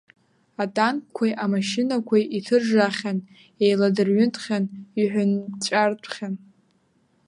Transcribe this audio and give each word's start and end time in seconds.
Атанкқәеи 0.63 1.31
амашьынақәеи 1.43 2.25
иҭыржаахьан, 2.37 3.17
еиладырҩынтхьан, 3.63 4.63
иҳәынҵәартәхьан. 5.01 6.35